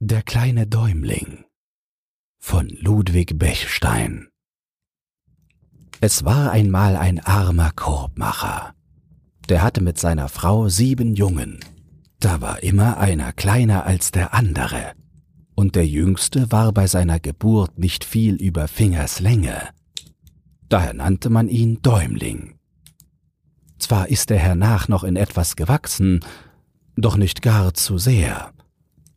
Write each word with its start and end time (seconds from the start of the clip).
Der 0.00 0.22
kleine 0.22 0.66
Däumling 0.66 1.46
von 2.38 2.68
Ludwig 2.68 3.38
Bechstein 3.38 4.28
Es 6.02 6.22
war 6.22 6.50
einmal 6.50 6.96
ein 6.96 7.18
armer 7.18 7.70
Korbmacher. 7.74 8.74
Der 9.48 9.62
hatte 9.62 9.80
mit 9.80 9.98
seiner 9.98 10.28
Frau 10.28 10.68
sieben 10.68 11.14
Jungen. 11.14 11.60
Da 12.20 12.42
war 12.42 12.62
immer 12.62 12.98
einer 12.98 13.32
kleiner 13.32 13.86
als 13.86 14.10
der 14.10 14.34
andere. 14.34 14.92
Und 15.54 15.76
der 15.76 15.86
jüngste 15.86 16.52
war 16.52 16.72
bei 16.72 16.88
seiner 16.88 17.18
Geburt 17.18 17.78
nicht 17.78 18.04
viel 18.04 18.34
über 18.34 18.68
Fingerslänge. 18.68 19.70
Daher 20.68 20.92
nannte 20.92 21.30
man 21.30 21.48
ihn 21.48 21.80
Däumling. 21.80 22.58
Zwar 23.78 24.08
ist 24.08 24.30
er 24.30 24.38
hernach 24.38 24.88
noch 24.88 25.04
in 25.04 25.16
etwas 25.16 25.56
gewachsen, 25.56 26.20
doch 26.96 27.16
nicht 27.16 27.40
gar 27.40 27.72
zu 27.72 27.96
sehr 27.96 28.52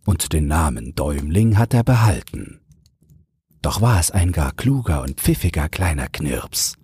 und 0.05 0.33
den 0.33 0.47
Namen 0.47 0.95
Däumling 0.95 1.57
hat 1.57 1.73
er 1.73 1.83
behalten. 1.83 2.59
Doch 3.61 3.81
war 3.81 3.99
es 3.99 4.11
ein 4.11 4.31
gar 4.31 4.53
kluger 4.53 5.01
und 5.01 5.19
pfiffiger 5.19 5.69
kleiner 5.69 6.07
Knirps, 6.07 6.75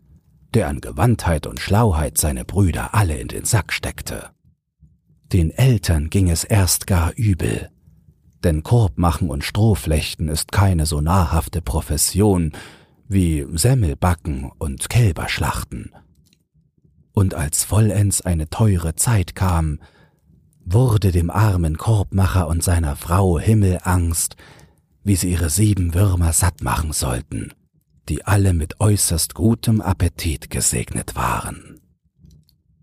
der 0.53 0.67
an 0.67 0.81
Gewandtheit 0.81 1.47
und 1.47 1.59
Schlauheit 1.59 2.17
seine 2.17 2.45
Brüder 2.45 2.93
alle 2.93 3.17
in 3.17 3.27
den 3.27 3.45
Sack 3.45 3.71
steckte. 3.71 4.29
Den 5.31 5.51
Eltern 5.51 6.09
ging 6.09 6.29
es 6.29 6.43
erst 6.43 6.87
gar 6.87 7.13
übel, 7.15 7.69
denn 8.43 8.61
Korbmachen 8.61 9.29
und 9.29 9.43
Strohflechten 9.43 10.27
ist 10.27 10.51
keine 10.51 10.85
so 10.85 11.01
nahrhafte 11.01 11.61
Profession 11.61 12.51
wie 13.07 13.45
Semmelbacken 13.53 14.51
und 14.57 14.89
Kälberschlachten. 14.89 15.91
Und 17.13 17.33
als 17.33 17.63
vollends 17.63 18.21
eine 18.21 18.49
teure 18.49 18.95
Zeit 18.95 19.35
kam, 19.35 19.79
wurde 20.65 21.11
dem 21.11 21.29
armen 21.29 21.77
Korbmacher 21.77 22.47
und 22.47 22.63
seiner 22.63 22.95
Frau 22.95 23.39
Himmelangst, 23.39 24.35
wie 25.03 25.15
sie 25.15 25.31
ihre 25.31 25.51
sieben 25.51 25.93
Würmer 25.93 26.33
satt 26.33 26.63
machen 26.63 26.91
sollten, 26.91 27.53
die 28.09 28.25
alle 28.25 28.53
mit 28.53 28.79
äußerst 28.79 29.35
gutem 29.35 29.79
Appetit 29.79 30.49
gesegnet 30.49 31.15
waren. 31.15 31.79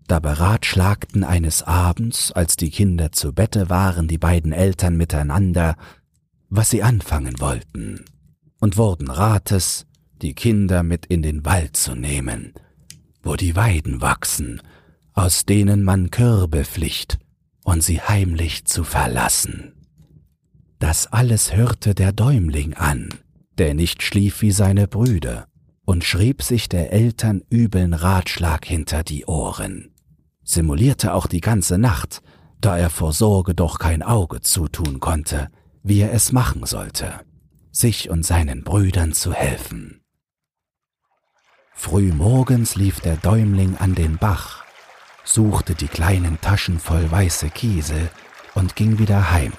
Da 0.07 0.19
beratschlagten 0.19 1.23
eines 1.23 1.63
Abends, 1.63 2.31
als 2.31 2.55
die 2.55 2.71
Kinder 2.71 3.11
zu 3.11 3.33
Bette 3.33 3.69
waren, 3.69 4.07
die 4.07 4.17
beiden 4.17 4.53
Eltern 4.53 4.95
miteinander, 4.95 5.75
was 6.49 6.69
sie 6.69 6.83
anfangen 6.83 7.39
wollten, 7.39 8.05
und 8.59 8.77
wurden 8.77 9.09
Rates, 9.09 9.85
die 10.21 10.33
Kinder 10.33 10.83
mit 10.83 11.05
in 11.05 11.21
den 11.21 11.43
Wald 11.45 11.75
zu 11.75 11.95
nehmen, 11.95 12.53
wo 13.21 13.35
die 13.35 13.55
Weiden 13.55 14.01
wachsen, 14.01 14.61
aus 15.13 15.45
denen 15.45 15.83
man 15.83 16.11
Körbe 16.11 16.63
pflicht 16.63 17.19
und 17.63 17.83
sie 17.83 18.01
heimlich 18.01 18.65
zu 18.65 18.83
verlassen. 18.83 19.73
Das 20.79 21.07
alles 21.07 21.55
hörte 21.55 21.95
der 21.95 22.11
Däumling 22.11 22.73
an, 22.73 23.09
der 23.57 23.73
nicht 23.73 24.03
schlief 24.03 24.41
wie 24.41 24.51
seine 24.51 24.87
Brüder, 24.87 25.47
und 25.85 26.03
schrieb 26.03 26.41
sich 26.41 26.69
der 26.69 26.91
Eltern 26.91 27.41
übeln 27.49 27.93
Ratschlag 27.93 28.65
hinter 28.65 29.03
die 29.03 29.25
Ohren, 29.25 29.93
simulierte 30.43 31.13
auch 31.13 31.27
die 31.27 31.41
ganze 31.41 31.77
Nacht, 31.77 32.21
da 32.59 32.77
er 32.77 32.89
vor 32.89 33.11
Sorge 33.11 33.53
doch 33.53 33.79
kein 33.79 34.01
Auge 34.01 34.41
zutun 34.41 34.99
konnte, 34.99 35.49
wie 35.83 35.99
er 35.99 36.13
es 36.13 36.31
machen 36.31 36.65
sollte, 36.65 37.19
sich 37.71 38.09
und 38.09 38.25
seinen 38.25 38.63
Brüdern 38.63 39.13
zu 39.13 39.33
helfen. 39.33 40.01
Früh 41.75 42.13
morgens 42.13 42.75
lief 42.75 43.01
der 43.01 43.17
Däumling 43.17 43.75
an 43.77 43.95
den 43.95 44.17
Bach, 44.17 44.62
suchte 45.23 45.75
die 45.75 45.87
kleinen 45.87 46.39
Taschen 46.41 46.79
voll 46.79 47.09
weiße 47.09 47.49
Kiesel 47.49 48.09
und 48.55 48.75
ging 48.75 48.99
wieder 48.99 49.31
heim. 49.31 49.53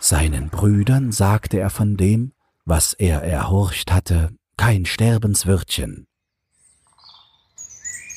Seinen 0.00 0.48
Brüdern 0.50 1.12
sagte 1.12 1.58
er 1.58 1.70
von 1.70 1.96
dem, 1.96 2.32
was 2.64 2.92
er 2.92 3.22
erhorcht 3.22 3.92
hatte, 3.92 4.30
kein 4.56 4.86
Sterbenswürtchen. 4.86 6.06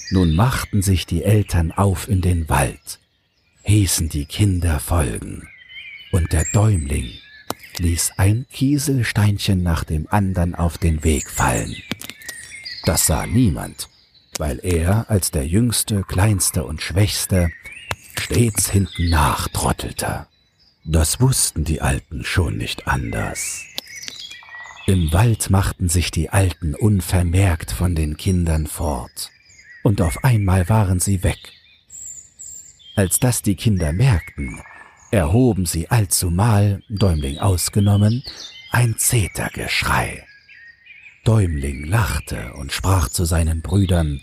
Nun 0.10 0.36
machten 0.36 0.82
sich 0.82 1.06
die 1.06 1.23
Eltern 1.23 1.72
auf 1.72 2.08
in 2.08 2.22
den 2.22 2.48
Wald, 2.48 3.00
hießen 3.64 4.08
die 4.10 4.26
Kinder 4.26 4.80
folgen, 4.80 5.48
und 6.11 6.32
der 6.32 6.45
Däumling 6.54 7.11
ließ 7.78 8.14
ein 8.17 8.45
Kieselsteinchen 8.52 9.61
nach 9.61 9.84
dem 9.84 10.08
andern 10.10 10.56
auf 10.56 10.78
den 10.78 11.04
Weg 11.04 11.30
fallen. 11.30 11.76
Das 12.86 13.06
sah 13.06 13.26
niemand, 13.26 13.90
weil 14.39 14.59
er 14.64 15.09
als 15.09 15.31
der 15.31 15.48
jüngste, 15.48 16.03
kleinste 16.03 16.65
und 16.65 16.81
schwächste 16.81 17.49
stets 18.20 18.70
hinten 18.70 19.09
nach 19.09 19.48
trottelte. 19.48 20.27
Das 20.83 21.20
wussten 21.20 21.64
die 21.64 21.81
Alten 21.81 22.23
schon 22.23 22.58
nicht 22.58 22.87
anders. 22.87 23.65
Im 24.86 25.11
Wald 25.11 25.49
machten 25.49 25.89
sich 25.89 26.11
die 26.11 26.30
Alten 26.30 26.73
unvermerkt 26.73 27.71
von 27.71 27.93
den 27.93 28.15
Kindern 28.17 28.67
fort, 28.67 29.31
und 29.83 30.02
auf 30.02 30.23
einmal 30.23 30.69
waren 30.69 30.99
sie 30.99 31.23
weg. 31.23 31.39
Als 32.95 33.19
das 33.19 33.42
die 33.42 33.55
Kinder 33.55 33.93
merkten, 33.93 34.61
erhoben 35.11 35.65
sie 35.65 35.89
allzumal, 35.89 36.81
Däumling 36.89 37.37
ausgenommen, 37.37 38.23
ein 38.71 38.98
Zetergeschrei. 38.98 40.27
Däumling 41.27 41.83
lachte 41.83 42.54
und 42.54 42.71
sprach 42.71 43.10
zu 43.10 43.26
seinen 43.26 43.61
Brüdern 43.61 44.21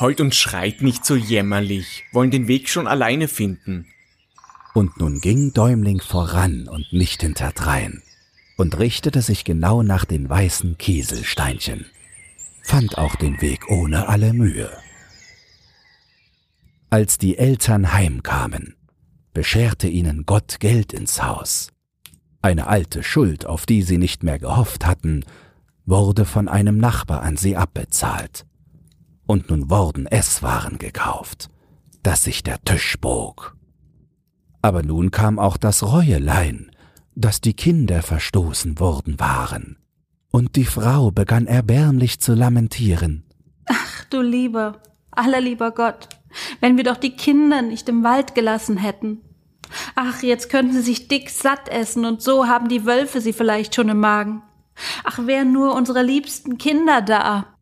Heut 0.00 0.22
und 0.22 0.34
schreit 0.34 0.80
nicht 0.80 1.04
so 1.04 1.14
jämmerlich, 1.14 2.04
wollen 2.12 2.30
den 2.30 2.48
Weg 2.48 2.70
schon 2.70 2.86
alleine 2.86 3.28
finden. 3.28 3.86
Und 4.72 4.96
nun 4.96 5.20
ging 5.20 5.52
Däumling 5.52 6.00
voran 6.00 6.66
und 6.66 6.94
nicht 6.94 7.20
hinterdrein 7.20 8.02
und 8.56 8.78
richtete 8.78 9.20
sich 9.20 9.44
genau 9.44 9.82
nach 9.82 10.06
den 10.06 10.30
weißen 10.30 10.78
Kieselsteinchen, 10.78 11.84
fand 12.62 12.96
auch 12.96 13.16
den 13.16 13.42
Weg 13.42 13.68
ohne 13.68 14.08
alle 14.08 14.32
Mühe. 14.32 14.70
Als 16.88 17.18
die 17.18 17.36
Eltern 17.36 17.92
heimkamen, 17.92 18.76
bescherte 19.34 19.88
ihnen 19.88 20.24
Gott 20.24 20.58
Geld 20.60 20.94
ins 20.94 21.22
Haus. 21.22 21.70
Eine 22.40 22.66
alte 22.68 23.02
Schuld, 23.02 23.44
auf 23.44 23.66
die 23.66 23.82
sie 23.82 23.98
nicht 23.98 24.22
mehr 24.22 24.38
gehofft 24.38 24.86
hatten, 24.86 25.22
wurde 25.86 26.24
von 26.24 26.48
einem 26.48 26.78
Nachbar 26.78 27.22
an 27.22 27.36
sie 27.36 27.56
abbezahlt. 27.56 28.44
Und 29.26 29.50
nun 29.50 29.70
wurden 29.70 30.06
Esswaren 30.06 30.78
gekauft, 30.78 31.48
dass 32.02 32.24
sich 32.24 32.42
der 32.42 32.60
Tisch 32.62 32.96
bog. 33.00 33.56
Aber 34.62 34.82
nun 34.82 35.10
kam 35.10 35.38
auch 35.38 35.56
das 35.56 35.82
Reuelein, 35.82 36.70
dass 37.14 37.40
die 37.40 37.54
Kinder 37.54 38.02
verstoßen 38.02 38.78
worden 38.78 39.18
waren. 39.18 39.78
Und 40.30 40.56
die 40.56 40.64
Frau 40.64 41.10
begann 41.10 41.46
erbärmlich 41.46 42.20
zu 42.20 42.34
lamentieren. 42.34 43.24
Ach, 43.66 44.04
du 44.10 44.20
lieber, 44.20 44.82
allerlieber 45.10 45.70
Gott, 45.70 46.08
wenn 46.60 46.76
wir 46.76 46.84
doch 46.84 46.96
die 46.96 47.16
Kinder 47.16 47.62
nicht 47.62 47.88
im 47.88 48.04
Wald 48.04 48.34
gelassen 48.34 48.76
hätten. 48.76 49.22
Ach, 49.94 50.22
jetzt 50.22 50.50
könnten 50.50 50.74
sie 50.74 50.82
sich 50.82 51.08
dick 51.08 51.30
satt 51.30 51.68
essen 51.68 52.04
und 52.04 52.22
so 52.22 52.46
haben 52.46 52.68
die 52.68 52.84
Wölfe 52.84 53.20
sie 53.20 53.32
vielleicht 53.32 53.74
schon 53.74 53.88
im 53.88 54.00
Magen. 54.00 54.42
Ach, 55.04 55.26
wären 55.26 55.52
nur 55.52 55.74
unsere 55.74 56.02
liebsten 56.02 56.58
Kinder 56.58 57.02
da. 57.02 57.56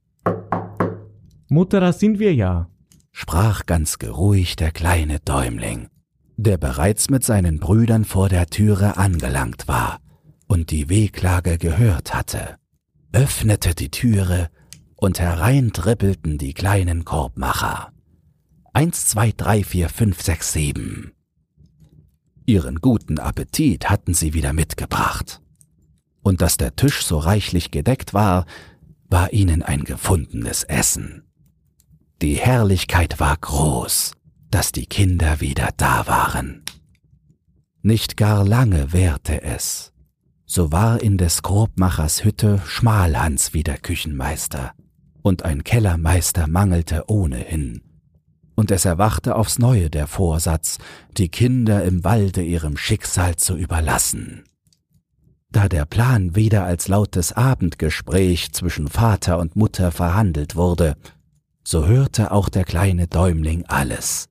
Mutter, 1.48 1.80
da 1.80 1.92
sind 1.92 2.18
wir 2.18 2.34
ja, 2.34 2.68
sprach 3.12 3.66
ganz 3.66 3.98
geruhig 3.98 4.56
der 4.56 4.72
kleine 4.72 5.20
Däumling, 5.20 5.88
der 6.36 6.58
bereits 6.58 7.10
mit 7.10 7.22
seinen 7.22 7.60
Brüdern 7.60 8.04
vor 8.04 8.28
der 8.28 8.46
Türe 8.46 8.96
angelangt 8.96 9.68
war 9.68 10.00
und 10.48 10.70
die 10.70 10.88
Wehklage 10.88 11.58
gehört 11.58 12.14
hatte, 12.14 12.56
öffnete 13.12 13.74
die 13.74 13.90
Türe 13.90 14.48
und 14.96 15.20
herein 15.20 15.72
trippelten 15.72 16.38
die 16.38 16.54
kleinen 16.54 17.04
Korbmacher. 17.04 17.92
Eins, 18.72 19.06
zwei, 19.06 19.32
drei, 19.36 19.62
vier, 19.62 19.88
fünf, 19.88 20.20
sechs, 20.22 20.52
sieben. 20.52 21.12
Ihren 22.46 22.80
guten 22.80 23.20
Appetit 23.20 23.88
hatten 23.88 24.14
sie 24.14 24.34
wieder 24.34 24.52
mitgebracht 24.52 25.40
und 26.24 26.40
dass 26.40 26.56
der 26.56 26.74
Tisch 26.74 27.04
so 27.04 27.18
reichlich 27.18 27.70
gedeckt 27.70 28.14
war, 28.14 28.46
war 29.08 29.32
ihnen 29.32 29.62
ein 29.62 29.84
gefundenes 29.84 30.64
Essen. 30.64 31.22
Die 32.22 32.34
Herrlichkeit 32.34 33.20
war 33.20 33.36
groß, 33.36 34.12
dass 34.50 34.72
die 34.72 34.86
Kinder 34.86 35.40
wieder 35.40 35.68
da 35.76 36.06
waren. 36.06 36.62
Nicht 37.82 38.16
gar 38.16 38.42
lange 38.42 38.92
währte 38.92 39.42
es, 39.42 39.92
so 40.46 40.72
war 40.72 41.02
in 41.02 41.18
des 41.18 41.42
Grobmachers 41.42 42.24
Hütte 42.24 42.60
Schmalhans 42.66 43.52
wieder 43.52 43.76
Küchenmeister, 43.76 44.72
und 45.20 45.44
ein 45.44 45.62
Kellermeister 45.62 46.46
mangelte 46.46 47.04
ohnehin, 47.08 47.82
und 48.54 48.70
es 48.70 48.86
erwachte 48.86 49.36
aufs 49.36 49.58
neue 49.58 49.90
der 49.90 50.06
Vorsatz, 50.06 50.78
die 51.18 51.28
Kinder 51.28 51.84
im 51.84 52.02
Walde 52.02 52.42
ihrem 52.42 52.78
Schicksal 52.78 53.36
zu 53.36 53.56
überlassen. 53.56 54.44
Da 55.54 55.68
der 55.68 55.84
Plan 55.84 56.34
wieder 56.34 56.64
als 56.64 56.88
lautes 56.88 57.32
Abendgespräch 57.32 58.50
zwischen 58.52 58.88
Vater 58.88 59.38
und 59.38 59.54
Mutter 59.54 59.92
verhandelt 59.92 60.56
wurde, 60.56 60.96
so 61.62 61.86
hörte 61.86 62.32
auch 62.32 62.48
der 62.48 62.64
kleine 62.64 63.06
Däumling 63.06 63.64
alles. 63.68 64.28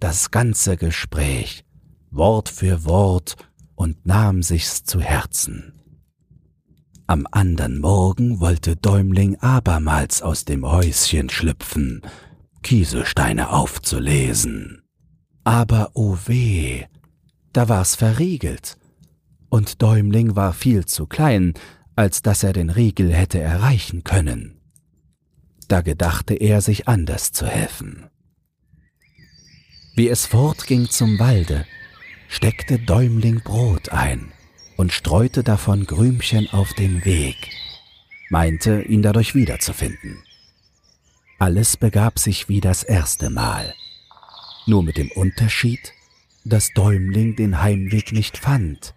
Das 0.00 0.32
ganze 0.32 0.76
Gespräch, 0.76 1.64
Wort 2.10 2.48
für 2.48 2.84
Wort 2.84 3.36
und 3.76 4.04
nahm 4.04 4.42
sich's 4.42 4.82
zu 4.82 5.00
Herzen. 5.00 5.80
Am 7.06 7.28
andern 7.30 7.78
Morgen 7.78 8.40
wollte 8.40 8.74
Däumling 8.74 9.36
abermals 9.36 10.20
aus 10.20 10.46
dem 10.46 10.68
Häuschen 10.68 11.30
schlüpfen, 11.30 12.02
Kieselsteine 12.64 13.50
aufzulesen. 13.50 14.82
Aber 15.44 15.92
o 15.94 16.14
oh 16.14 16.18
weh, 16.26 16.86
da 17.52 17.68
war's 17.68 17.94
verriegelt, 17.94 18.79
und 19.50 19.82
Däumling 19.82 20.36
war 20.36 20.54
viel 20.54 20.86
zu 20.86 21.06
klein, 21.06 21.54
als 21.96 22.22
dass 22.22 22.42
er 22.42 22.54
den 22.54 22.70
Riegel 22.70 23.12
hätte 23.12 23.38
erreichen 23.38 24.04
können. 24.04 24.58
Da 25.68 25.82
gedachte 25.82 26.34
er, 26.34 26.62
sich 26.62 26.88
anders 26.88 27.32
zu 27.32 27.46
helfen. 27.46 28.08
Wie 29.94 30.08
es 30.08 30.24
fortging 30.24 30.88
zum 30.88 31.18
Walde, 31.18 31.66
steckte 32.28 32.78
Däumling 32.78 33.42
Brot 33.42 33.90
ein 33.90 34.32
und 34.76 34.92
streute 34.92 35.42
davon 35.42 35.84
Grümchen 35.84 36.48
auf 36.52 36.72
den 36.72 37.04
Weg, 37.04 37.36
meinte, 38.30 38.82
ihn 38.82 39.02
dadurch 39.02 39.34
wiederzufinden. 39.34 40.22
Alles 41.38 41.76
begab 41.76 42.18
sich 42.18 42.48
wie 42.48 42.60
das 42.60 42.82
erste 42.82 43.30
Mal, 43.30 43.74
nur 44.66 44.82
mit 44.82 44.96
dem 44.96 45.10
Unterschied, 45.10 45.92
dass 46.44 46.72
Däumling 46.72 47.36
den 47.36 47.60
Heimweg 47.60 48.12
nicht 48.12 48.38
fand, 48.38 48.94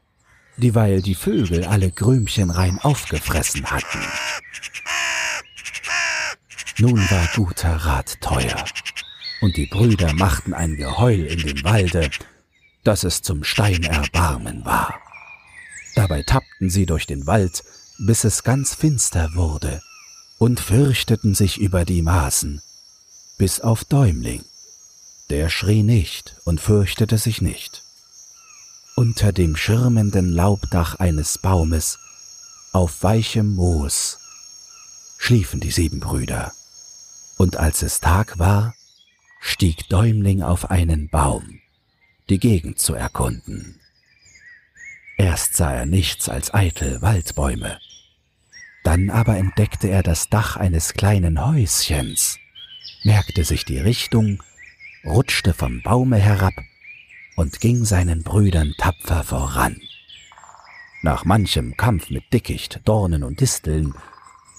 dieweil 0.58 1.02
die 1.02 1.16
Vögel 1.16 1.66
alle 1.66 1.92
Grümchen 1.92 2.50
rein 2.50 2.80
aufgefressen 2.80 3.66
hatten. 3.66 4.00
Nun 6.80 7.00
war 7.10 7.30
guter 7.36 7.76
Rat 7.76 8.20
teuer, 8.22 8.66
und 9.42 9.58
die 9.58 9.68
Brüder 9.68 10.14
machten 10.14 10.54
ein 10.54 10.76
Geheul 10.76 11.26
in 11.26 11.40
dem 11.40 11.64
Walde, 11.64 12.10
dass 12.84 13.04
es 13.04 13.22
zum 13.22 13.44
Stein 13.44 13.84
erbarmen 13.84 14.66
war. 14.66 15.00
Dabei 15.96 16.24
tappten 16.24 16.70
sie 16.70 16.86
durch 16.86 17.06
den 17.06 17.28
Wald, 17.28 17.64
bis 18.00 18.24
es 18.24 18.44
ganz 18.44 18.74
finster 18.74 19.30
wurde, 19.36 19.82
und 20.40 20.60
fürchteten 20.60 21.36
sich 21.36 21.60
über 21.60 21.86
die 21.86 22.02
Maßen, 22.02 22.62
bis 23.38 23.62
auf 23.62 23.86
Däumling. 23.86 24.44
Der 25.30 25.50
schrie 25.50 25.84
nicht 25.84 26.36
und 26.44 26.60
fürchtete 26.60 27.18
sich 27.18 27.42
nicht. 27.42 27.83
Unter 28.96 29.34
dem 29.34 29.56
schirmenden 29.56 30.32
Laubdach 30.32 30.96
eines 30.96 31.40
Baumes, 31.40 31.98
auf 32.74 33.02
weichem 33.02 33.56
Moos, 33.56 34.20
schliefen 35.18 35.60
die 35.60 35.72
sieben 35.72 36.00
Brüder. 36.00 36.52
Und 37.40 37.58
als 37.58 37.82
es 37.82 38.02
Tag 38.02 38.38
war, 38.38 38.76
stieg 39.40 39.90
Däumling 39.90 40.44
auf 40.44 40.70
einen 40.70 41.10
Baum, 41.10 41.60
die 42.30 42.38
Gegend 42.38 42.78
zu 42.78 42.94
erkunden. 42.94 43.80
Erst 45.18 45.56
sah 45.56 45.74
er 45.74 45.88
nichts 45.88 46.30
als 46.30 46.54
eitel 46.54 47.02
Waldbäume, 47.02 47.80
dann 48.84 49.10
aber 49.10 49.38
entdeckte 49.38 49.88
er 49.88 50.04
das 50.04 50.30
Dach 50.30 50.56
eines 50.56 50.94
kleinen 50.94 51.44
Häuschens, 51.44 52.38
merkte 53.04 53.44
sich 53.44 53.66
die 53.66 53.80
Richtung, 53.80 54.44
rutschte 55.04 55.56
vom 55.56 55.82
Baume 55.82 56.18
herab 56.18 56.54
und 57.36 57.60
ging 57.60 57.86
seinen 57.86 58.24
Brüdern 58.24 58.74
tapfer 58.78 59.24
voran. 59.24 59.80
Nach 61.02 61.26
manchem 61.26 61.76
Kampf 61.76 62.10
mit 62.10 62.32
Dickicht, 62.32 62.82
Dornen 62.86 63.24
und 63.24 63.42
Disteln 63.42 63.94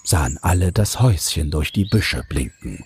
sahen 0.03 0.37
alle 0.41 0.71
das 0.71 0.99
Häuschen 0.99 1.49
durch 1.51 1.71
die 1.71 1.85
Büsche 1.85 2.23
blinken 2.29 2.85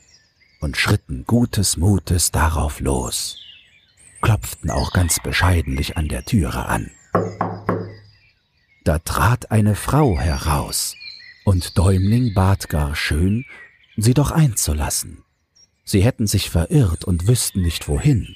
und 0.61 0.77
schritten 0.77 1.25
gutes 1.25 1.77
Mutes 1.77 2.31
darauf 2.31 2.79
los, 2.79 3.37
klopften 4.21 4.69
auch 4.69 4.93
ganz 4.93 5.19
bescheidenlich 5.21 5.97
an 5.97 6.07
der 6.07 6.25
Türe 6.25 6.65
an. 6.65 6.91
Da 8.85 8.99
trat 8.99 9.51
eine 9.51 9.75
Frau 9.75 10.17
heraus, 10.17 10.95
und 11.43 11.77
Däumling 11.77 12.33
bat 12.33 12.69
gar 12.69 12.95
schön, 12.95 13.45
sie 13.97 14.13
doch 14.13 14.31
einzulassen. 14.31 15.23
Sie 15.83 16.03
hätten 16.03 16.27
sich 16.27 16.49
verirrt 16.49 17.03
und 17.03 17.27
wüssten 17.27 17.61
nicht 17.61 17.87
wohin. 17.87 18.35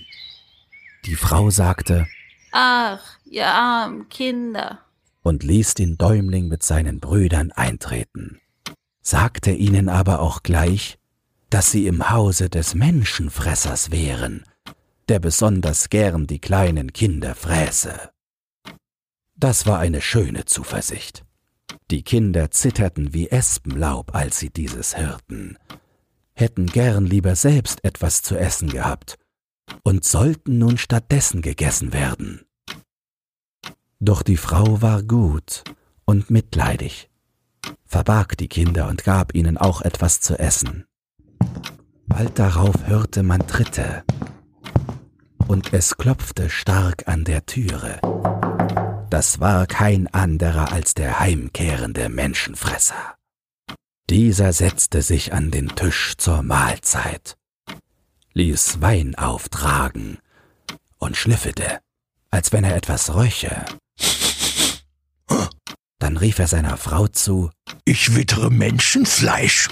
Die 1.05 1.15
Frau 1.15 1.49
sagte, 1.49 2.07
Ach, 2.51 3.01
ihr 3.25 3.47
armen 3.47 4.07
Kinder, 4.09 4.79
und 5.21 5.43
ließ 5.43 5.73
den 5.73 5.97
Däumling 5.97 6.47
mit 6.47 6.63
seinen 6.63 6.99
Brüdern 6.99 7.51
eintreten, 7.51 8.39
sagte 9.01 9.51
ihnen 9.51 9.89
aber 9.89 10.21
auch 10.21 10.43
gleich, 10.43 10.97
dass 11.49 11.71
sie 11.71 11.87
im 11.87 12.09
Hause 12.09 12.49
des 12.49 12.73
Menschenfressers 12.73 13.91
wären, 13.91 14.43
der 15.09 15.19
besonders 15.19 15.89
gern 15.89 16.25
die 16.25 16.39
kleinen 16.39 16.93
Kinder 16.93 17.35
fräße. 17.35 18.11
Das 19.35 19.65
war 19.65 19.79
eine 19.79 20.01
schöne 20.01 20.45
Zuversicht. 20.45 21.25
Die 21.91 22.03
Kinder 22.03 22.49
zitterten 22.51 23.13
wie 23.13 23.29
Espenlaub, 23.29 24.15
als 24.15 24.39
sie 24.39 24.51
dieses 24.51 24.97
hörten, 24.97 25.57
hätten 26.33 26.67
gern 26.67 27.05
lieber 27.05 27.35
selbst 27.35 27.83
etwas 27.83 28.21
zu 28.21 28.37
essen 28.37 28.69
gehabt 28.69 29.17
und 29.83 30.03
sollten 30.03 30.57
nun 30.57 30.77
stattdessen 30.77 31.41
gegessen 31.41 31.93
werden. 31.93 32.41
Doch 33.99 34.21
die 34.21 34.37
Frau 34.37 34.81
war 34.81 35.03
gut 35.03 35.63
und 36.05 36.29
mitleidig, 36.29 37.09
verbarg 37.85 38.37
die 38.37 38.49
Kinder 38.49 38.87
und 38.87 39.03
gab 39.03 39.33
ihnen 39.35 39.57
auch 39.57 39.81
etwas 39.81 40.19
zu 40.19 40.37
essen. 40.37 40.85
Bald 42.07 42.37
darauf 42.37 42.85
hörte 42.85 43.23
man 43.23 43.47
Tritte, 43.47 44.03
und 45.47 45.73
es 45.73 45.97
klopfte 45.97 46.49
stark 46.49 47.07
an 47.07 47.23
der 47.23 47.45
Türe 47.45 47.99
das 49.13 49.39
war 49.39 49.67
kein 49.67 50.07
anderer 50.07 50.71
als 50.71 50.95
der 50.95 51.19
heimkehrende 51.19 52.09
Menschenfresser. 52.09 53.13
Dieser 54.09 54.53
setzte 54.53 55.03
sich 55.03 55.33
an 55.33 55.51
den 55.51 55.67
Tisch 55.69 56.15
zur 56.17 56.41
Mahlzeit, 56.41 57.37
ließ 58.33 58.81
Wein 58.81 59.15
auftragen 59.15 60.17
und 60.97 61.17
schnüffelte, 61.17 61.79
als 62.29 62.51
wenn 62.51 62.63
er 62.63 62.75
etwas 62.75 63.13
röche. 63.13 63.65
Dann 65.99 66.17
rief 66.17 66.39
er 66.39 66.47
seiner 66.47 66.77
Frau 66.77 67.07
zu, 67.07 67.49
Ich 67.85 68.15
wittere 68.15 68.49
Menschenfleisch. 68.49 69.69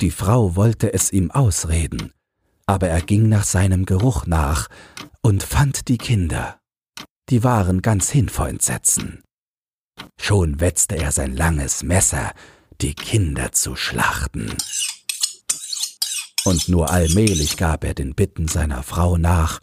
Die 0.00 0.10
Frau 0.10 0.56
wollte 0.56 0.92
es 0.92 1.12
ihm 1.12 1.30
ausreden, 1.30 2.12
aber 2.66 2.88
er 2.88 3.00
ging 3.00 3.28
nach 3.28 3.44
seinem 3.44 3.86
Geruch 3.86 4.26
nach 4.26 4.68
und 5.22 5.42
fand 5.42 5.88
die 5.88 5.98
Kinder 5.98 6.60
die 7.30 7.44
waren 7.44 7.80
ganz 7.80 8.10
hin 8.10 8.28
vor 8.28 8.48
Entsetzen. 8.48 9.22
Schon 10.20 10.60
wetzte 10.60 10.96
er 10.96 11.12
sein 11.12 11.34
langes 11.36 11.82
Messer, 11.82 12.32
die 12.80 12.94
Kinder 12.94 13.52
zu 13.52 13.76
schlachten. 13.76 14.52
Und 16.44 16.68
nur 16.68 16.90
allmählich 16.90 17.56
gab 17.56 17.84
er 17.84 17.94
den 17.94 18.14
Bitten 18.14 18.48
seiner 18.48 18.82
Frau 18.82 19.16
nach, 19.16 19.60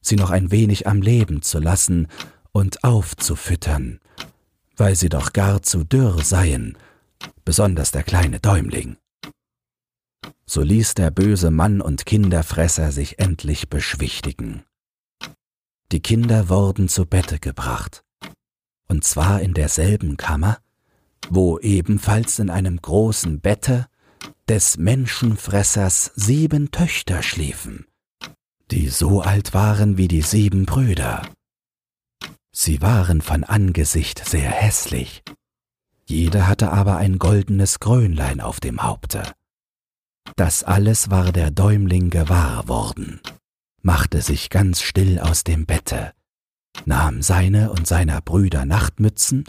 sie 0.00 0.16
noch 0.16 0.30
ein 0.30 0.50
wenig 0.50 0.86
am 0.86 1.02
Leben 1.02 1.42
zu 1.42 1.58
lassen 1.58 2.08
und 2.52 2.82
aufzufüttern, 2.84 4.00
weil 4.76 4.96
sie 4.96 5.08
doch 5.08 5.32
gar 5.32 5.62
zu 5.62 5.84
dürr 5.84 6.22
seien, 6.24 6.76
besonders 7.44 7.90
der 7.92 8.02
kleine 8.02 8.40
Däumling. 8.40 8.96
So 10.46 10.62
ließ 10.62 10.94
der 10.94 11.12
böse 11.12 11.52
Mann 11.52 11.80
und 11.80 12.06
Kinderfresser 12.06 12.90
sich 12.90 13.20
endlich 13.20 13.68
beschwichtigen. 13.68 14.64
Die 15.92 16.00
Kinder 16.00 16.48
wurden 16.48 16.88
zu 16.88 17.06
Bette 17.06 17.38
gebracht, 17.38 18.02
und 18.88 19.04
zwar 19.04 19.40
in 19.40 19.54
derselben 19.54 20.16
Kammer, 20.16 20.58
wo 21.28 21.58
ebenfalls 21.60 22.40
in 22.40 22.50
einem 22.50 22.80
großen 22.80 23.40
Bette 23.40 23.86
des 24.50 24.76
Menschenfressers 24.76 26.12
sieben 26.16 26.70
Töchter 26.70 27.22
schliefen, 27.22 27.86
die 28.70 28.88
so 28.88 29.22
alt 29.22 29.54
waren 29.54 29.96
wie 29.96 30.08
die 30.08 30.22
sieben 30.22 30.66
Brüder. 30.66 31.22
Sie 32.52 32.82
waren 32.82 33.22
von 33.22 33.44
Angesicht 33.44 34.22
sehr 34.28 34.50
hässlich, 34.50 35.22
jede 36.04 36.46
hatte 36.46 36.72
aber 36.72 36.96
ein 36.96 37.18
goldenes 37.18 37.80
Krönlein 37.80 38.40
auf 38.40 38.60
dem 38.60 38.82
Haupte. 38.82 39.22
Das 40.36 40.64
alles 40.64 41.10
war 41.10 41.32
der 41.32 41.50
Däumling 41.50 42.10
gewahr 42.10 42.68
worden 42.68 43.20
machte 43.82 44.20
sich 44.20 44.50
ganz 44.50 44.82
still 44.82 45.18
aus 45.18 45.44
dem 45.44 45.66
Bette, 45.66 46.12
nahm 46.84 47.22
seine 47.22 47.70
und 47.70 47.86
seiner 47.86 48.20
Brüder 48.20 48.66
Nachtmützen, 48.66 49.44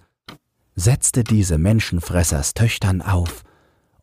setzte 0.76 1.24
diese 1.24 1.58
Menschenfressers 1.58 2.54
Töchtern 2.54 3.02
auf 3.02 3.44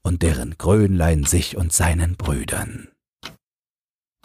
und 0.08 0.22
deren 0.22 0.56
Krönlein 0.56 1.24
sich 1.24 1.58
und 1.58 1.70
seinen 1.70 2.16
Brüdern. 2.16 2.88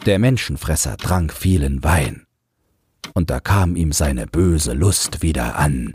Der 0.06 0.18
Menschenfresser 0.18 0.96
trank 0.96 1.30
vielen 1.30 1.84
Wein, 1.84 2.26
und 3.12 3.28
da 3.28 3.38
kam 3.38 3.76
ihm 3.76 3.92
seine 3.92 4.26
böse 4.26 4.72
Lust 4.72 5.20
wieder 5.20 5.56
an, 5.56 5.94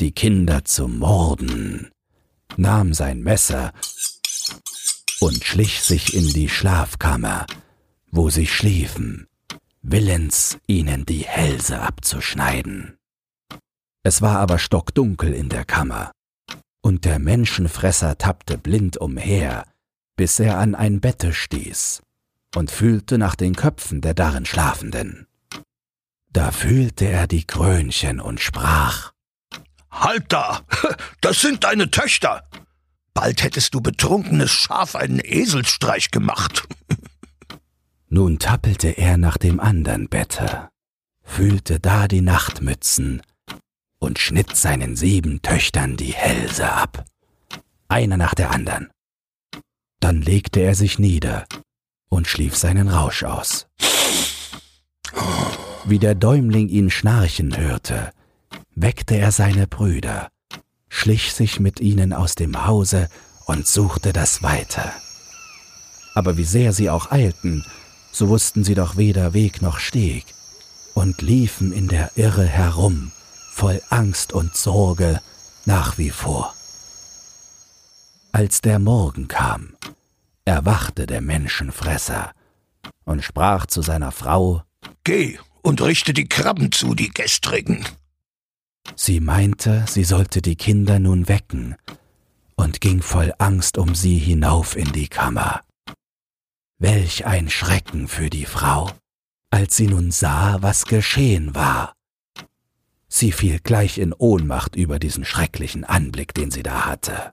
die 0.00 0.10
Kinder 0.10 0.64
zu 0.64 0.88
morden, 0.88 1.92
nahm 2.56 2.92
sein 2.92 3.22
Messer 3.22 3.72
und 5.20 5.44
schlich 5.44 5.80
sich 5.80 6.12
in 6.12 6.28
die 6.32 6.48
Schlafkammer, 6.48 7.46
wo 8.10 8.30
sie 8.30 8.48
schliefen, 8.48 9.28
willens, 9.80 10.58
ihnen 10.66 11.06
die 11.06 11.24
Hälse 11.24 11.80
abzuschneiden. 11.80 12.98
Es 14.02 14.22
war 14.22 14.40
aber 14.40 14.58
stockdunkel 14.58 15.32
in 15.32 15.48
der 15.48 15.64
Kammer, 15.64 16.10
und 16.82 17.04
der 17.04 17.18
Menschenfresser 17.18 18.18
tappte 18.18 18.58
blind 18.58 18.96
umher, 18.96 19.66
bis 20.16 20.38
er 20.40 20.58
an 20.58 20.74
ein 20.74 21.00
Bette 21.00 21.32
stieß 21.32 22.02
und 22.54 22.70
fühlte 22.70 23.18
nach 23.18 23.36
den 23.36 23.54
Köpfen 23.54 24.00
der 24.00 24.14
darin 24.14 24.46
Schlafenden. 24.46 25.26
Da 26.32 26.50
fühlte 26.52 27.06
er 27.06 27.26
die 27.26 27.46
Krönchen 27.46 28.20
und 28.20 28.40
sprach 28.40 29.12
Halt 29.90 30.32
da! 30.32 30.60
Das 31.20 31.40
sind 31.40 31.64
deine 31.64 31.90
Töchter! 31.90 32.48
Bald 33.12 33.42
hättest 33.42 33.74
du 33.74 33.80
betrunkenes 33.80 34.50
Schaf 34.50 34.94
einen 34.94 35.20
Eselsstreich 35.20 36.10
gemacht. 36.10 36.66
Nun 38.08 38.38
tappelte 38.38 38.88
er 38.88 39.16
nach 39.16 39.36
dem 39.36 39.60
andern 39.60 40.08
Bette, 40.08 40.68
fühlte 41.22 41.80
da 41.80 42.08
die 42.08 42.22
Nachtmützen 42.22 43.22
und 44.00 44.18
schnitt 44.18 44.56
seinen 44.56 44.96
sieben 44.96 45.42
Töchtern 45.42 45.96
die 45.96 46.12
Hälse 46.12 46.72
ab, 46.72 47.04
einer 47.86 48.16
nach 48.16 48.34
der 48.34 48.50
andern. 48.50 48.90
Dann 50.00 50.22
legte 50.22 50.60
er 50.60 50.74
sich 50.74 50.98
nieder 50.98 51.46
und 52.08 52.26
schlief 52.26 52.56
seinen 52.56 52.88
Rausch 52.88 53.22
aus. 53.22 53.68
Wie 55.84 55.98
der 55.98 56.14
Däumling 56.14 56.68
ihn 56.68 56.90
schnarchen 56.90 57.56
hörte, 57.56 58.10
weckte 58.74 59.16
er 59.16 59.32
seine 59.32 59.66
Brüder, 59.66 60.28
schlich 60.88 61.32
sich 61.32 61.60
mit 61.60 61.80
ihnen 61.80 62.12
aus 62.12 62.34
dem 62.34 62.66
Hause 62.66 63.08
und 63.46 63.66
suchte 63.66 64.12
das 64.12 64.42
Weite. 64.42 64.82
Aber 66.14 66.36
wie 66.36 66.44
sehr 66.44 66.72
sie 66.72 66.90
auch 66.90 67.10
eilten, 67.10 67.64
so 68.12 68.28
wussten 68.28 68.64
sie 68.64 68.74
doch 68.74 68.96
weder 68.96 69.34
Weg 69.34 69.62
noch 69.62 69.78
Steg 69.78 70.24
und 70.94 71.22
liefen 71.22 71.72
in 71.72 71.88
der 71.88 72.16
Irre 72.16 72.46
herum, 72.46 73.12
voll 73.50 73.82
Angst 73.90 74.32
und 74.32 74.56
Sorge 74.56 75.20
nach 75.66 75.98
wie 75.98 76.10
vor. 76.10 76.54
Als 78.32 78.60
der 78.60 78.78
Morgen 78.78 79.28
kam, 79.28 79.76
erwachte 80.44 81.06
der 81.06 81.20
Menschenfresser 81.20 82.32
und 83.04 83.22
sprach 83.22 83.66
zu 83.66 83.82
seiner 83.82 84.12
Frau 84.12 84.62
Geh 85.04 85.38
und 85.62 85.82
richte 85.82 86.12
die 86.12 86.28
Krabben 86.28 86.72
zu, 86.72 86.94
die 86.94 87.10
gestrigen. 87.10 87.84
Sie 88.96 89.20
meinte, 89.20 89.84
sie 89.88 90.04
sollte 90.04 90.40
die 90.40 90.56
Kinder 90.56 90.98
nun 90.98 91.28
wecken 91.28 91.76
und 92.56 92.80
ging 92.80 93.02
voll 93.02 93.34
Angst 93.38 93.78
um 93.78 93.94
sie 93.94 94.18
hinauf 94.18 94.76
in 94.76 94.92
die 94.92 95.08
Kammer. 95.08 95.62
Welch 96.78 97.26
ein 97.26 97.50
Schrecken 97.50 98.08
für 98.08 98.30
die 98.30 98.46
Frau, 98.46 98.90
als 99.50 99.76
sie 99.76 99.86
nun 99.86 100.10
sah, 100.10 100.62
was 100.62 100.84
geschehen 100.86 101.54
war. 101.54 101.94
Sie 103.12 103.32
fiel 103.32 103.58
gleich 103.58 103.98
in 103.98 104.12
Ohnmacht 104.12 104.76
über 104.76 105.00
diesen 105.00 105.24
schrecklichen 105.24 105.84
Anblick, 105.84 106.32
den 106.32 106.50
sie 106.50 106.62
da 106.62 106.86
hatte. 106.86 107.32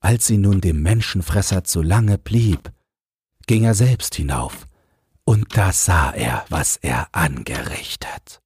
Als 0.00 0.26
sie 0.26 0.38
nun 0.38 0.60
dem 0.60 0.82
Menschenfresser 0.82 1.64
zu 1.64 1.82
lange 1.82 2.16
blieb, 2.18 2.72
ging 3.46 3.64
er 3.64 3.74
selbst 3.74 4.14
hinauf, 4.14 4.66
und 5.24 5.56
da 5.56 5.72
sah 5.72 6.10
er, 6.10 6.44
was 6.48 6.76
er 6.76 7.08
angerichtet. 7.12 8.40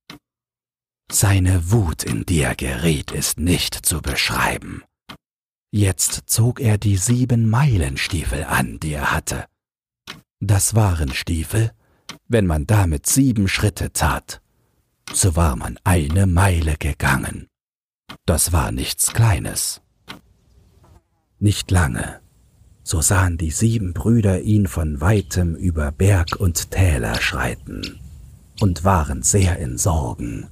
Seine 1.11 1.71
Wut, 1.71 2.03
in 2.03 2.27
die 2.27 2.41
er 2.41 2.55
geriet, 2.55 3.13
ist 3.13 3.39
nicht 3.39 3.75
zu 3.75 4.03
beschreiben. 4.03 4.83
Jetzt 5.71 6.25
zog 6.27 6.61
er 6.61 6.77
die 6.77 6.97
sieben 6.97 7.49
Meilenstiefel 7.49 8.45
an, 8.45 8.81
die 8.81 8.93
er 8.93 9.13
hatte. 9.13 9.47
Das 10.41 10.75
waren 10.75 11.15
Stiefel, 11.15 11.73
wenn 12.27 12.47
man 12.47 12.67
damit 12.67 13.07
sieben 13.07 13.49
Schritte 13.49 13.93
tat, 13.93 14.41
so 15.13 15.37
war 15.37 15.57
man 15.57 15.79
eine 15.85 16.27
Meile 16.27 16.77
gegangen. 16.77 17.47
Das 18.27 18.53
war 18.53 18.73
nichts 18.73 19.13
Kleines. 19.13 19.81
Nicht 21.39 21.71
lange, 21.71 22.21
so 22.83 23.01
sahen 23.01 23.39
die 23.39 23.51
sieben 23.51 23.93
Brüder 23.93 24.41
ihn 24.43 24.67
von 24.67 25.01
weitem 25.01 25.55
über 25.55 25.93
Berg 25.93 26.37
und 26.37 26.71
Täler 26.71 27.21
schreiten 27.21 28.01
und 28.61 28.85
waren 28.85 29.23
sehr 29.23 29.59
in 29.59 29.79
Sorgen. 29.79 30.49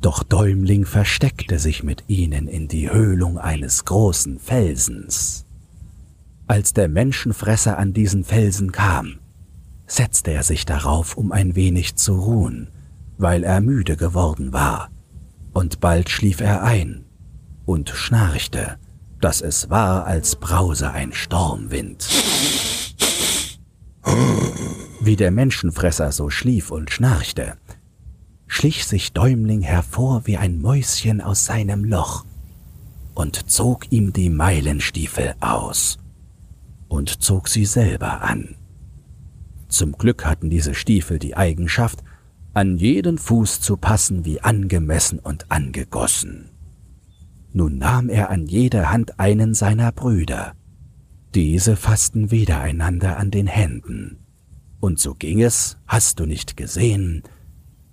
Doch 0.00 0.22
Däumling 0.22 0.84
versteckte 0.84 1.58
sich 1.58 1.82
mit 1.82 2.04
ihnen 2.06 2.46
in 2.46 2.68
die 2.68 2.90
Höhlung 2.90 3.38
eines 3.38 3.84
großen 3.84 4.38
Felsens. 4.38 5.44
Als 6.46 6.72
der 6.72 6.88
Menschenfresser 6.88 7.78
an 7.78 7.92
diesen 7.92 8.24
Felsen 8.24 8.70
kam, 8.70 9.18
setzte 9.86 10.30
er 10.30 10.44
sich 10.44 10.66
darauf, 10.66 11.16
um 11.16 11.32
ein 11.32 11.56
wenig 11.56 11.96
zu 11.96 12.14
ruhen, 12.14 12.68
weil 13.18 13.44
er 13.44 13.60
müde 13.60 13.96
geworden 13.96 14.52
war, 14.52 14.90
und 15.52 15.80
bald 15.80 16.08
schlief 16.08 16.40
er 16.40 16.62
ein 16.62 17.04
und 17.66 17.90
schnarchte, 17.90 18.78
dass 19.20 19.42
es 19.42 19.68
war, 19.68 20.06
als 20.06 20.36
brause 20.36 20.90
ein 20.92 21.12
Sturmwind. 21.12 22.08
Wie 25.00 25.16
der 25.16 25.30
Menschenfresser 25.30 26.12
so 26.12 26.30
schlief 26.30 26.70
und 26.70 26.90
schnarchte, 26.90 27.56
schlich 28.46 28.86
sich 28.86 29.12
Däumling 29.12 29.62
hervor 29.62 30.22
wie 30.26 30.36
ein 30.38 30.60
Mäuschen 30.60 31.20
aus 31.20 31.44
seinem 31.44 31.84
Loch 31.84 32.24
und 33.14 33.50
zog 33.50 33.90
ihm 33.92 34.12
die 34.12 34.30
Meilenstiefel 34.30 35.34
aus 35.40 35.98
und 36.88 37.22
zog 37.22 37.48
sie 37.48 37.66
selber 37.66 38.22
an. 38.22 38.54
Zum 39.68 39.92
Glück 39.92 40.24
hatten 40.24 40.48
diese 40.48 40.74
Stiefel 40.74 41.18
die 41.18 41.36
Eigenschaft, 41.36 42.02
an 42.58 42.76
jeden 42.76 43.18
Fuß 43.18 43.60
zu 43.60 43.76
passen 43.76 44.24
wie 44.24 44.40
angemessen 44.40 45.20
und 45.20 45.48
angegossen. 45.48 46.50
Nun 47.52 47.78
nahm 47.78 48.08
er 48.08 48.30
an 48.30 48.46
jeder 48.46 48.90
Hand 48.90 49.20
einen 49.20 49.54
seiner 49.54 49.92
Brüder. 49.92 50.54
Diese 51.36 51.76
fassten 51.76 52.32
wieder 52.32 52.60
einander 52.60 53.16
an 53.16 53.30
den 53.30 53.46
Händen. 53.46 54.26
Und 54.80 54.98
so 54.98 55.14
ging 55.14 55.40
es, 55.40 55.78
hast 55.86 56.18
du 56.18 56.26
nicht 56.26 56.56
gesehen, 56.56 57.22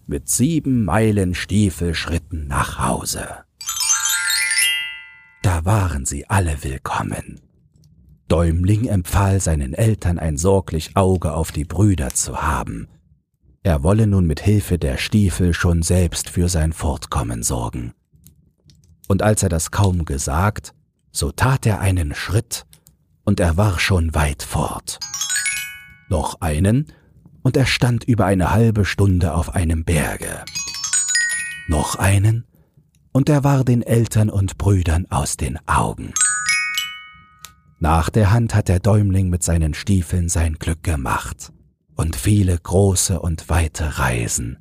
mit 0.08 0.30
sieben 0.30 0.84
Meilen 0.84 1.36
Stiefelschritten 1.36 2.48
nach 2.48 2.80
Hause. 2.80 3.28
Da 5.44 5.64
waren 5.64 6.06
sie 6.06 6.28
alle 6.28 6.64
willkommen. 6.64 7.40
Däumling 8.30 8.88
empfahl 8.88 9.40
seinen 9.42 9.76
Eltern 9.76 10.18
ein 10.18 10.38
sorglich 10.38 10.98
Auge 10.98 11.36
auf 11.36 11.52
die 11.52 11.66
Brüder 11.66 12.10
zu 12.10 12.42
haben. 12.42 12.88
Er 13.66 13.82
wolle 13.82 14.06
nun 14.06 14.28
mit 14.28 14.42
Hilfe 14.42 14.78
der 14.78 14.98
Stiefel 14.98 15.52
schon 15.56 15.82
selbst 15.82 16.30
für 16.30 16.50
sein 16.50 16.72
Fortkommen 16.72 17.42
sorgen. 17.42 17.94
Und 19.08 19.24
als 19.24 19.42
er 19.42 19.50
das 19.50 19.72
kaum 19.72 20.06
gesagt, 20.06 20.76
so 21.12 21.32
tat 21.32 21.66
er 21.66 21.80
einen 21.80 22.14
Schritt, 22.14 22.68
und 23.24 23.40
er 23.40 23.58
war 23.58 23.80
schon 23.80 24.14
weit 24.14 24.44
fort. 24.44 25.00
Noch 26.10 26.42
einen, 26.42 26.94
und 27.42 27.58
er 27.58 27.66
stand 27.66 28.04
über 28.04 28.28
eine 28.28 28.52
halbe 28.52 28.86
Stunde 28.86 29.34
auf 29.34 29.56
einem 29.56 29.84
Berge. 29.84 30.46
Noch 31.68 31.96
einen, 31.96 32.46
und 33.14 33.30
er 33.30 33.44
war 33.44 33.64
den 33.64 33.82
Eltern 33.82 34.30
und 34.30 34.60
Brüdern 34.60 35.08
aus 35.10 35.38
den 35.38 35.58
Augen. 35.68 36.14
Nach 37.80 38.12
der 38.12 38.32
Hand 38.32 38.54
hat 38.54 38.68
der 38.68 38.80
Däumling 38.80 39.32
mit 39.32 39.42
seinen 39.42 39.74
Stiefeln 39.74 40.30
sein 40.30 40.60
Glück 40.60 40.84
gemacht 40.84 41.52
und 41.96 42.16
viele 42.16 42.58
große 42.58 43.20
und 43.20 43.50
weite 43.50 44.00
Reisen, 44.00 44.58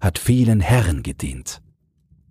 hat 0.00 0.18
vielen 0.18 0.60
Herren 0.60 1.02
gedient. 1.02 1.62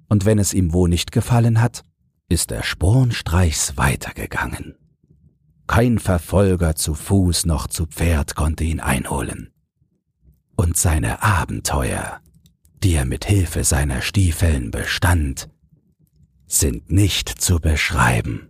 Und 0.09 0.25
wenn 0.25 0.39
es 0.39 0.53
ihm 0.53 0.73
wo 0.73 0.87
nicht 0.87 1.11
gefallen 1.11 1.61
hat, 1.61 1.83
ist 2.29 2.51
er 2.51 2.63
spornstreichs 2.63 3.77
weitergegangen. 3.77 4.75
Kein 5.67 5.99
Verfolger 5.99 6.75
zu 6.75 6.93
Fuß 6.93 7.45
noch 7.45 7.67
zu 7.67 7.85
Pferd 7.85 8.35
konnte 8.35 8.63
ihn 8.63 8.79
einholen 8.79 9.53
und 10.55 10.77
seine 10.77 11.23
Abenteuer, 11.23 12.19
die 12.83 12.93
er 12.93 13.05
mit 13.05 13.25
Hilfe 13.25 13.63
seiner 13.63 14.01
Stiefeln 14.01 14.71
bestand, 14.71 15.49
sind 16.47 16.91
nicht 16.91 17.29
zu 17.29 17.59
beschreiben. 17.59 18.49